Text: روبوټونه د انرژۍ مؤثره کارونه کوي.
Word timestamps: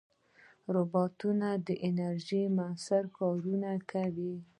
روبوټونه 0.73 1.47
د 1.67 1.69
انرژۍ 1.87 2.43
مؤثره 2.57 3.07
کارونه 3.17 3.69
کوي. 3.91 4.35